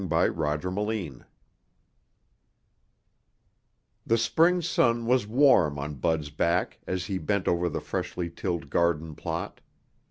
[0.09, 1.25] chapter 10
[4.07, 8.71] The spring sun was warm on Bud's back as he bent over the freshly tilled
[8.71, 9.61] garden plot.